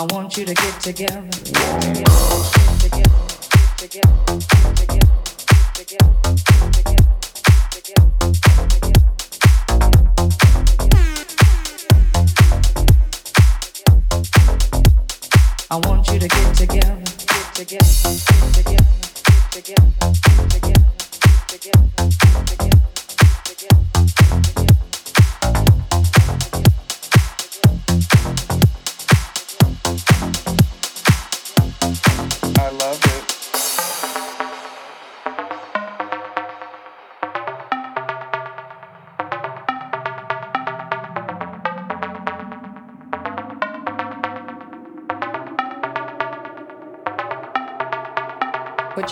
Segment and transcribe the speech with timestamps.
[0.00, 1.20] I want you to get together.
[1.20, 1.34] Get
[1.82, 2.04] together.
[2.56, 3.12] Get together.
[3.50, 4.16] Get together.
[4.48, 4.96] Get together.
[5.76, 8.00] Get together.
[15.70, 18.86] I want you to get together, get together, get together,
[19.26, 20.84] get together, get together,
[21.50, 22.80] get together, get
[23.44, 24.49] together.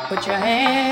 [0.07, 0.86] Put your hands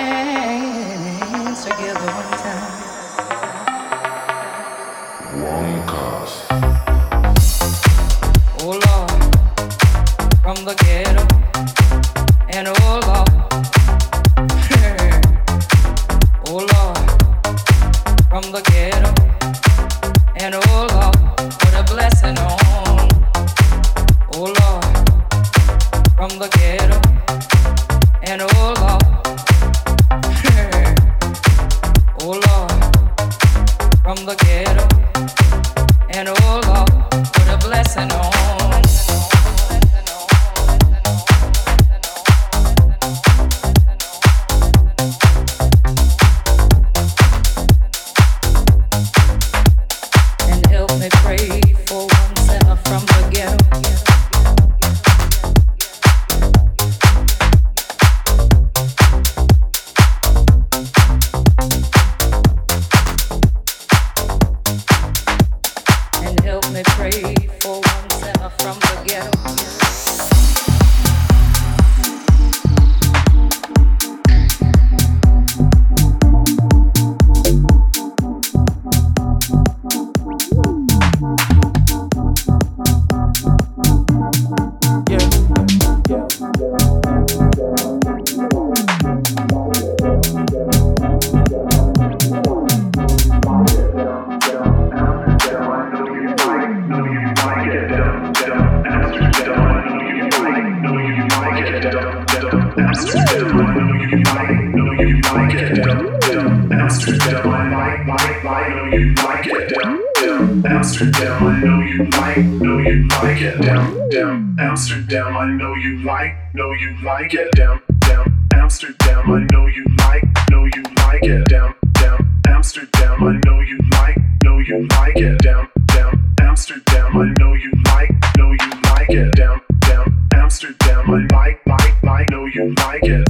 [113.45, 113.61] it.
[113.61, 117.51] Down, down, Amsterdam, I know you like, know you like it.
[117.51, 121.47] Down, down, Amsterdam, I know you like, know you like it.
[121.47, 125.37] Down, down, Amsterdam, I know you like, know you like it.
[125.39, 129.31] Down, down, Amsterdam, I know you like, know you like it.
[129.33, 133.27] Down, down, Amsterdam, I like, like, like, know you like it.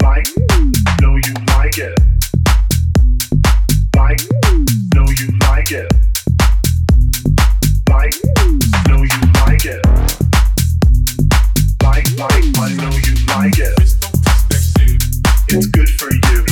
[0.00, 0.28] Like,
[1.00, 1.98] know you like it.
[3.96, 4.20] Like,
[4.94, 6.01] know you like it.
[12.22, 13.96] Like, I know you like it.
[15.48, 16.51] It's good for you.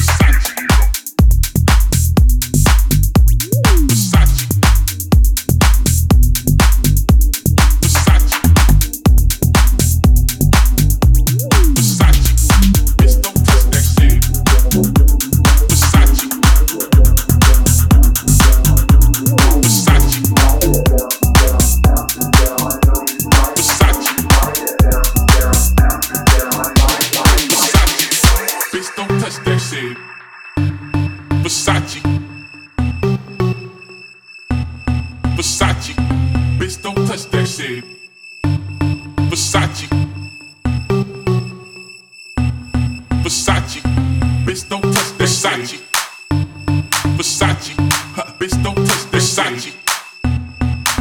[49.50, 49.72] Versace.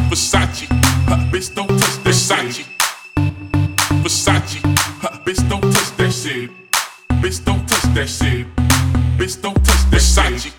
[0.09, 0.67] Versace.
[1.07, 2.65] Huh, bitch, don't touch that Versace.
[4.01, 4.59] Versace.
[5.01, 6.49] Huh, bitch, don't touch that shit.
[7.21, 8.47] Bitch, don't touch that shit.
[9.17, 10.51] Bitch, don't touch that Versace.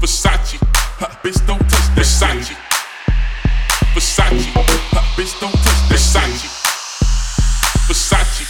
[0.00, 0.58] Versace.
[1.00, 2.54] Huh, bitch, don't touch that Versace.
[3.94, 4.46] Versace.
[4.92, 6.48] Huh, bitch, don't touch that Versace.
[7.88, 8.44] Versace.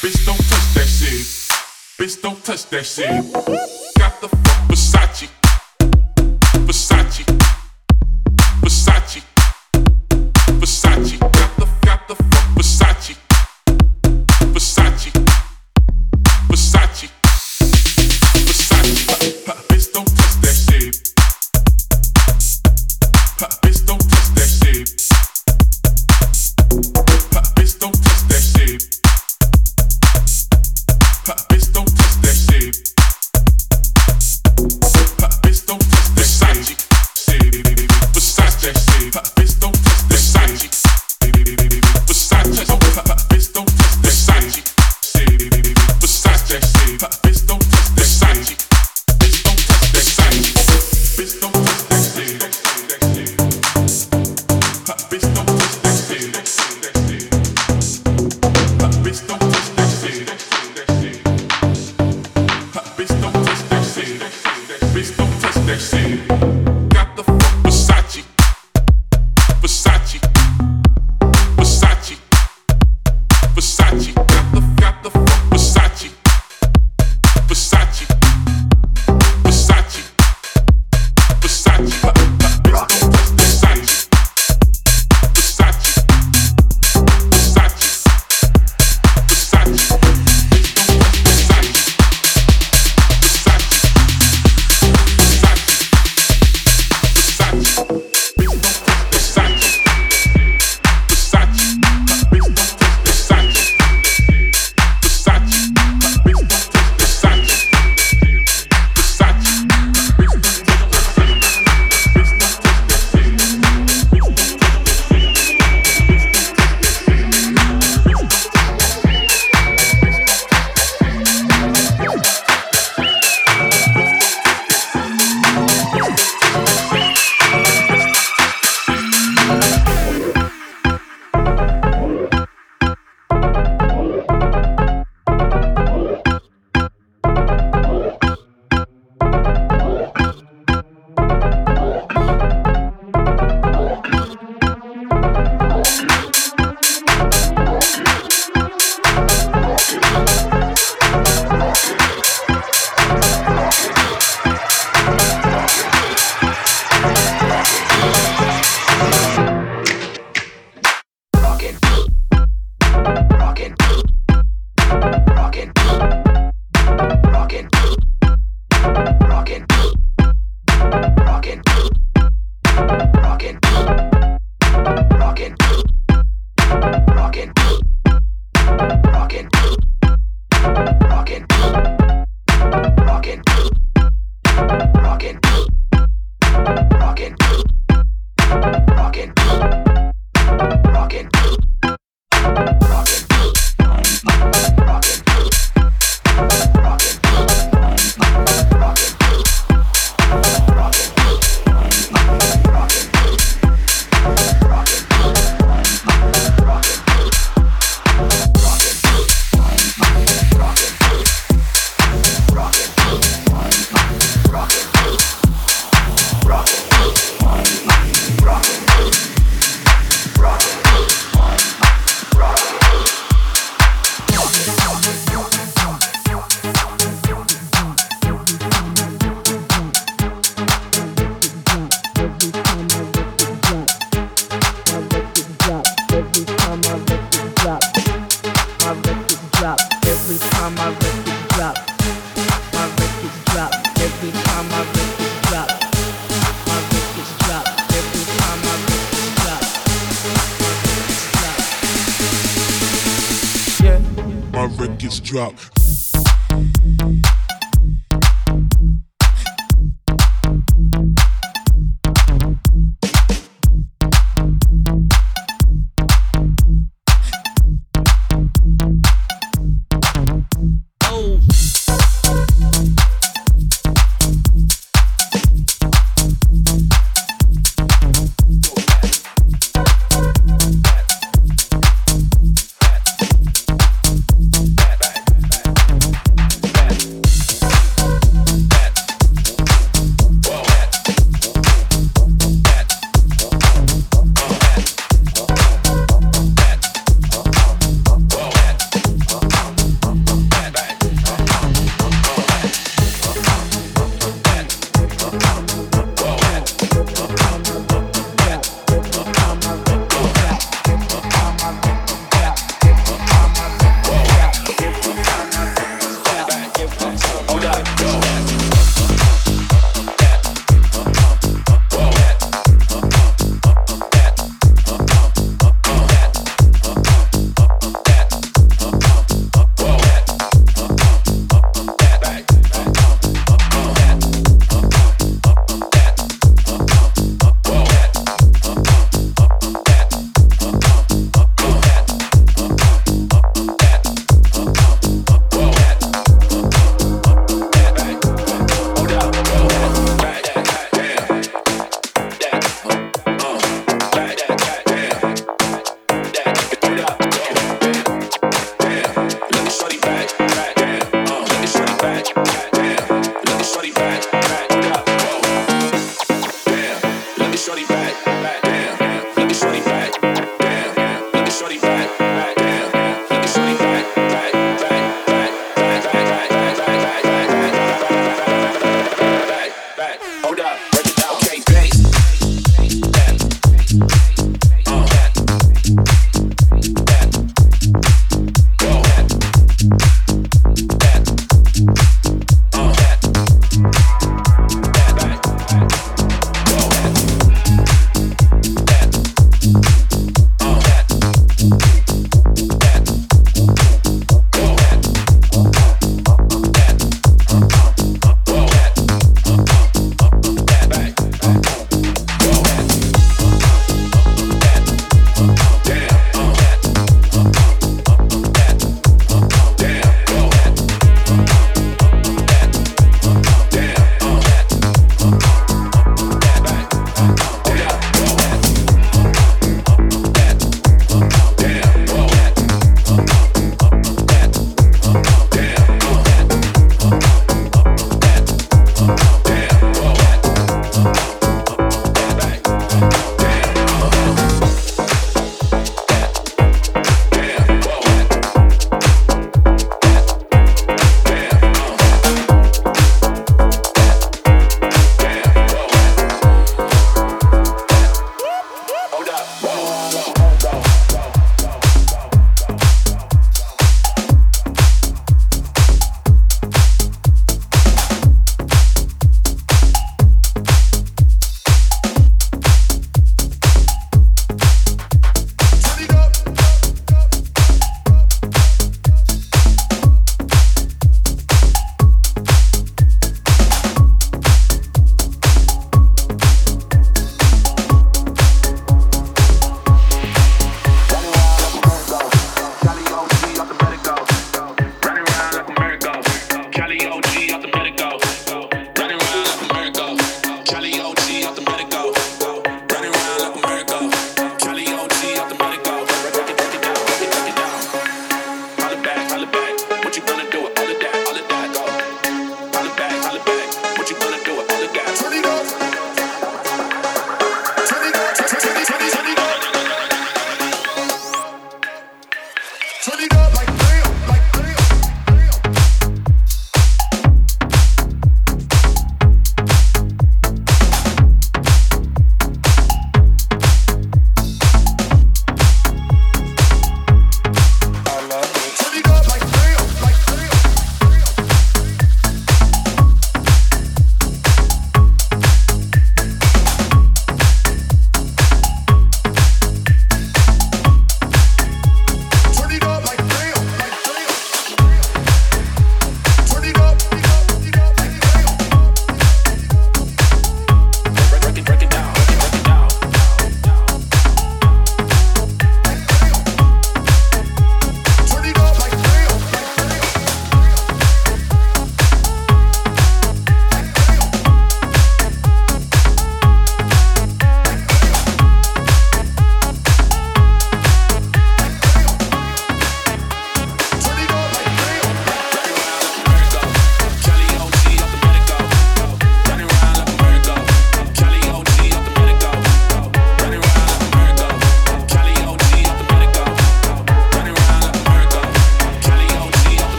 [0.00, 1.26] Bitch, don't touch that shit.
[1.98, 3.32] Bitch, don't touch that shit.
[3.98, 4.68] Got the fuck.
[4.70, 5.41] Versace.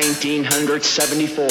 [0.00, 1.44] 1974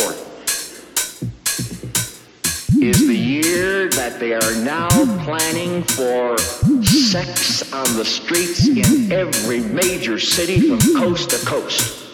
[2.82, 4.90] is the year that they are now
[5.24, 6.36] planning for
[6.82, 12.08] sex on the streets in every major city from coast to coast.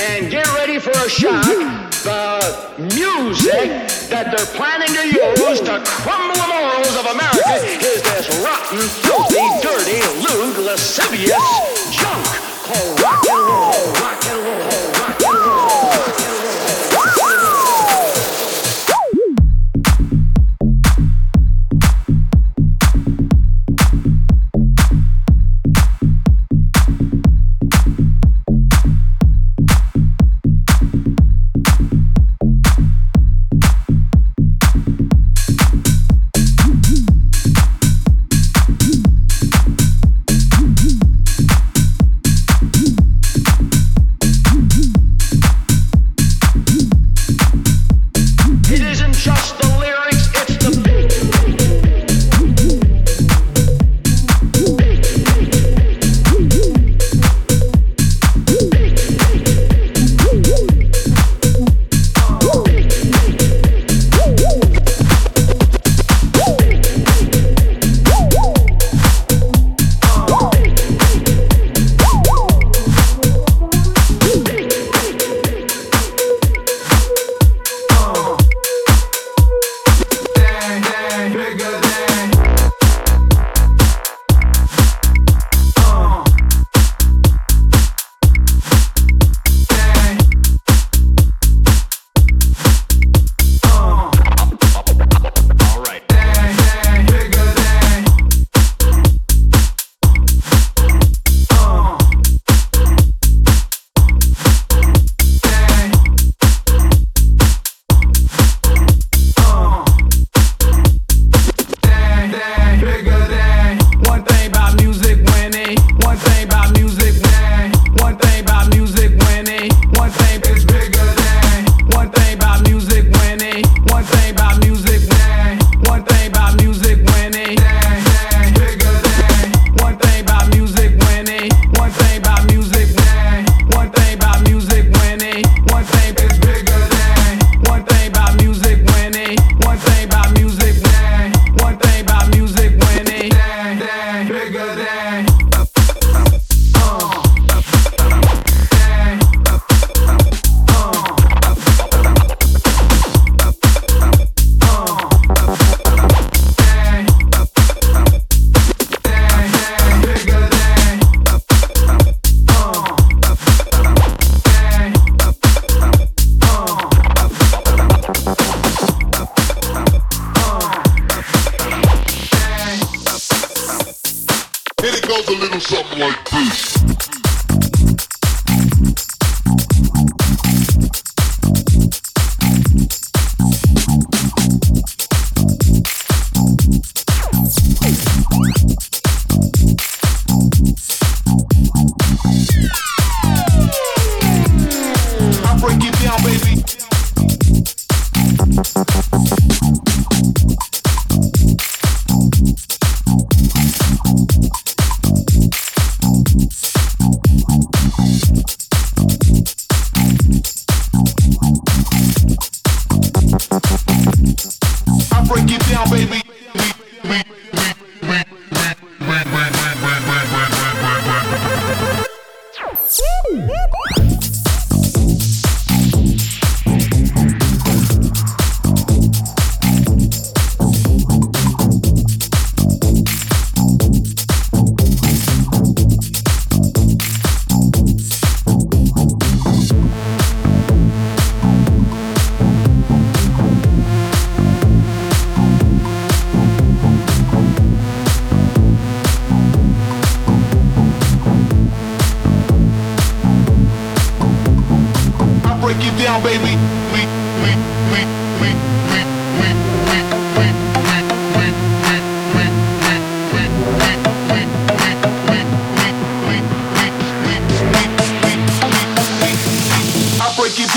[0.00, 1.42] And get ready for a shock.
[2.06, 2.38] The
[2.94, 8.78] music that they're planning to use to crumble the morals of America is this rotten,
[9.02, 11.42] filthy, dirty, lewd, lascivious
[11.90, 14.97] junk called rock and roll, rock and roll.
[15.30, 16.37] Oh!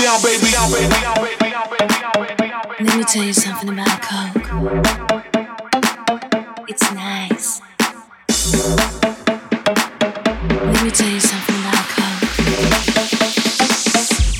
[0.02, 0.46] down, baby.
[2.80, 4.42] Let me tell you something about Coke.
[6.68, 7.60] It's nice.
[10.50, 12.28] Let me tell you something about Coke.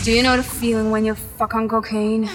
[0.05, 2.29] Do you know the feeling when you're fuck on cocaine?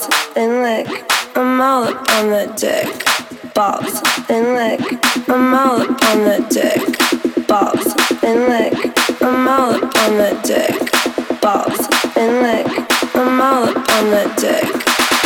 [0.00, 1.12] balls and lick.
[1.36, 3.54] I'm all up on the dick.
[3.54, 4.80] Balls and lick.
[5.28, 7.46] I'm all up on the dick.
[7.46, 9.22] Balls and lick.
[9.22, 11.40] I'm all up on the dick.
[11.40, 12.66] Balls and lick.
[13.14, 14.70] I'm all up on the dick.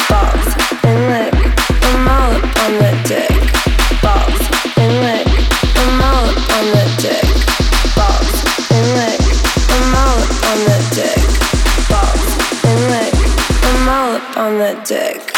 [0.08, 0.48] Balls
[0.84, 1.34] and lick.
[1.82, 4.02] I'm all up on the dick.
[4.02, 4.43] Balls.
[14.36, 15.33] on the dick.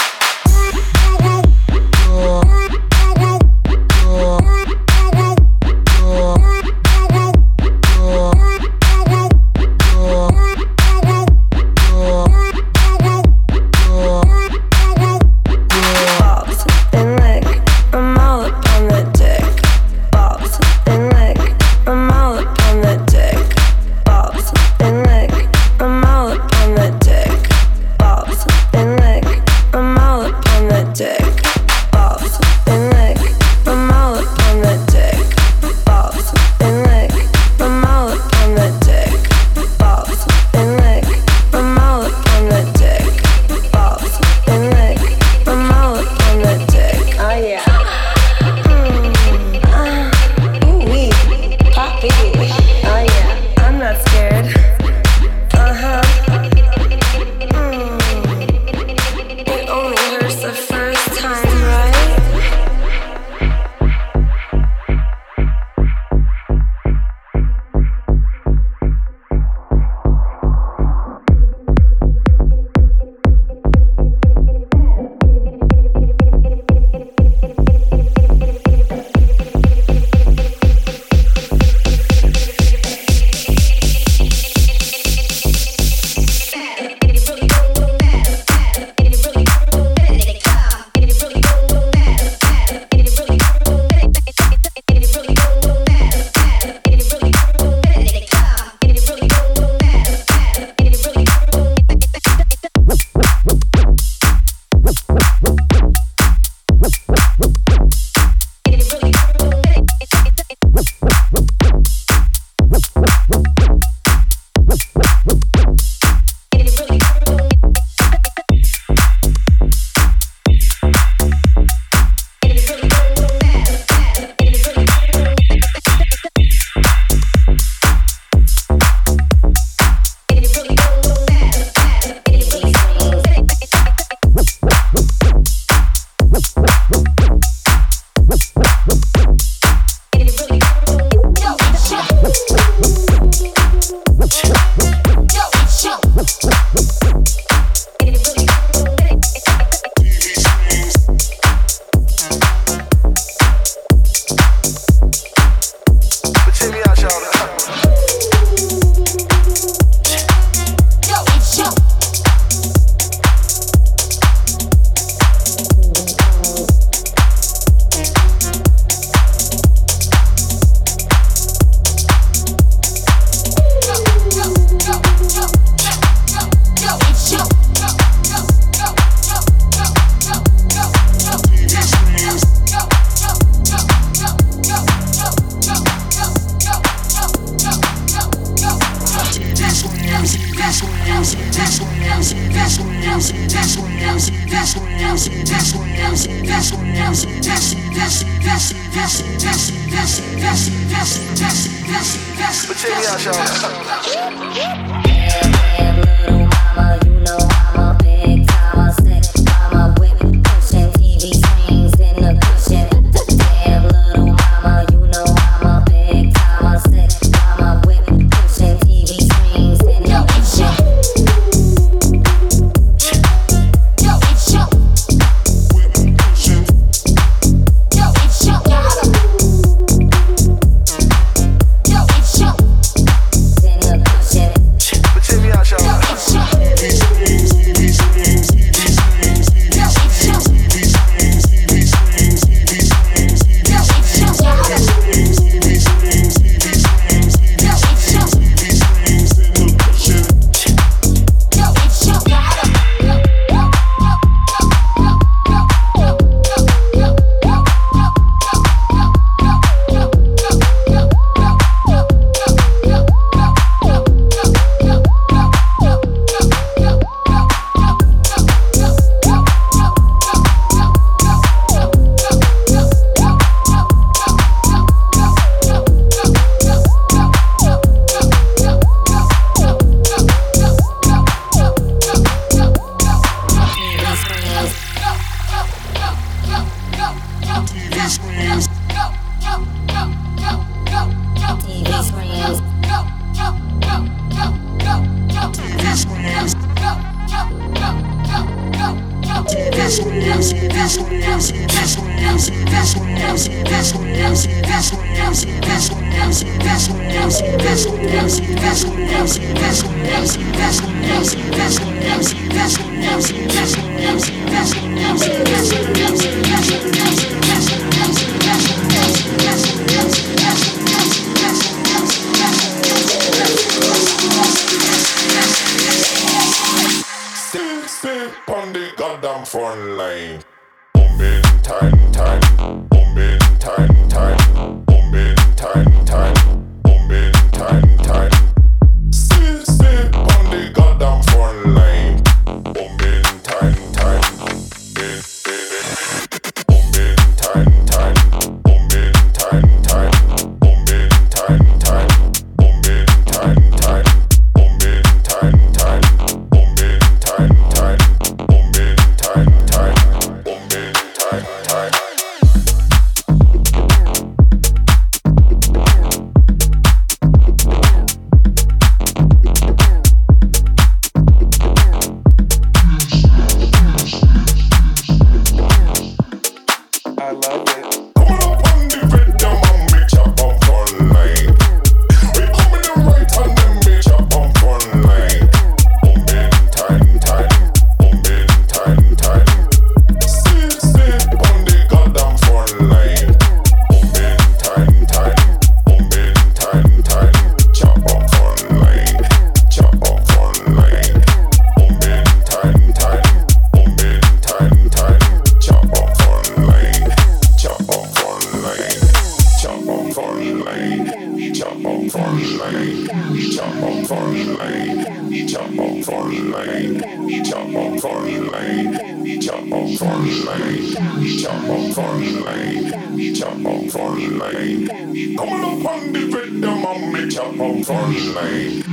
[426.86, 428.86] On meetup for sleep.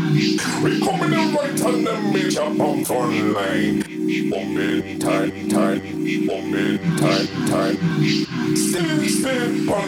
[0.64, 1.12] We come in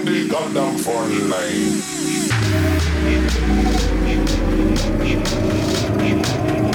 [0.06, 2.25] the goddamn phone line.
[5.98, 6.75] Thank you.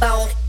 [0.00, 0.39] about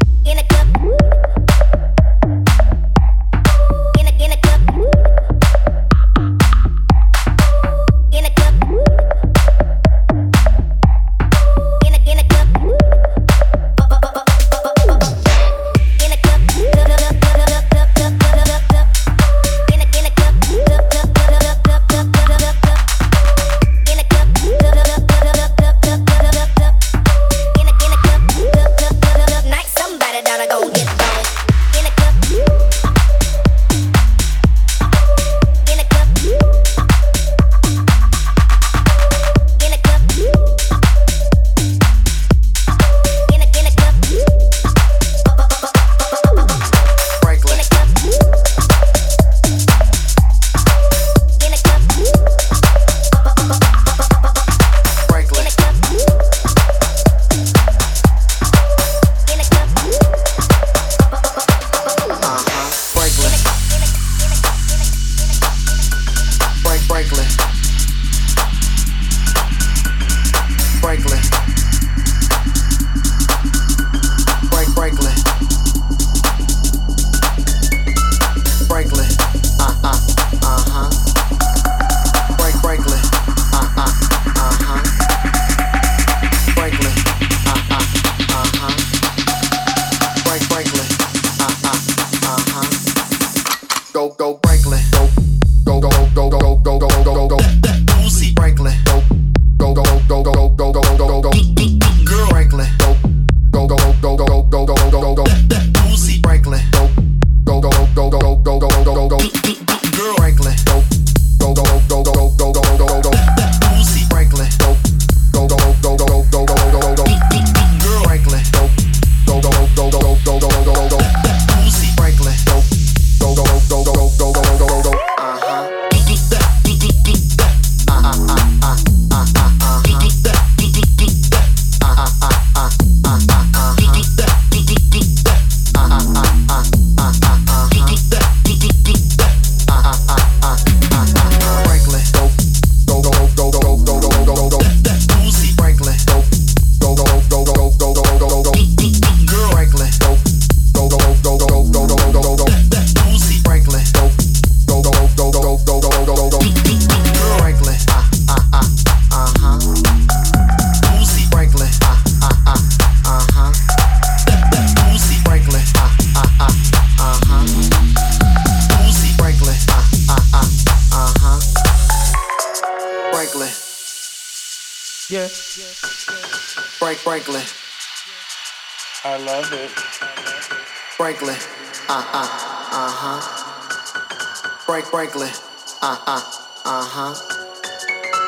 [186.92, 187.16] huh.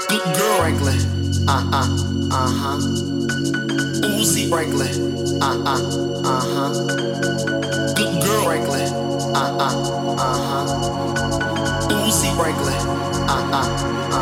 [0.08, 0.58] Girl.
[0.58, 1.00] Franklin,
[1.50, 1.90] uh uh,
[2.32, 2.80] uh huh.
[4.16, 4.96] Uzi Franklin,
[5.44, 5.84] uh-uh, uh uh,
[6.24, 6.72] uh huh.
[8.24, 8.44] Girl.
[8.46, 8.88] Franklin,
[9.36, 9.76] uh uh,
[10.16, 10.66] uh huh.
[11.92, 12.84] Uzi Franklin,
[13.28, 14.13] uh uh.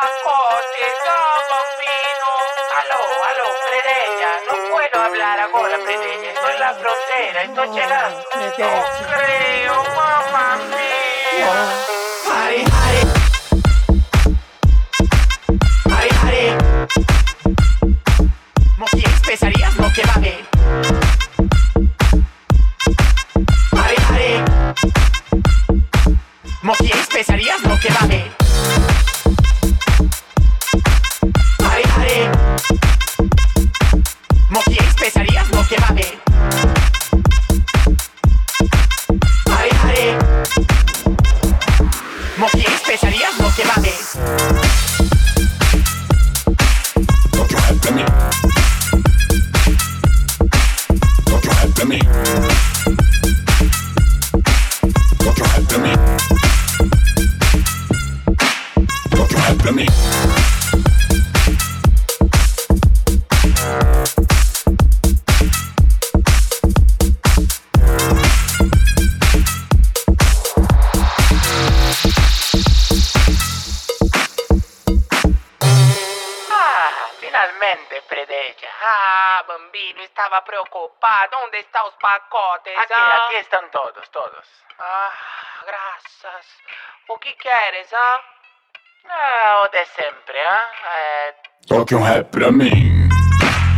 [0.00, 2.30] pacote, toma un vino.
[2.78, 8.24] Aló, aló, Fredeya, no puedo hablar ahora, Fredeya, estoy en la frontera, estoy llegando.
[8.58, 11.52] No creo, mamá mía.
[12.30, 13.15] Ay, ay.
[80.72, 82.76] onde estão os pacotes?
[82.78, 83.26] Aqui, ah?
[83.26, 84.46] aqui estão todos, todos.
[84.78, 85.12] Ah,
[85.64, 86.46] graças.
[87.08, 88.20] O que queres, ah?
[89.08, 90.70] Ah, o de sempre, ah?
[90.94, 91.34] É...
[91.68, 93.08] Toque um rap pra mim.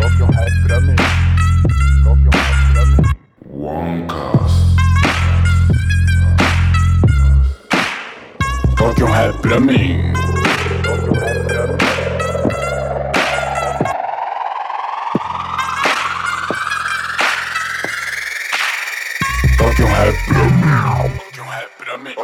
[0.01, 0.97] Toque um rap pra mim.
[2.05, 3.09] Toque um rap pra mim.
[8.77, 9.98] Toque um rap pra mim.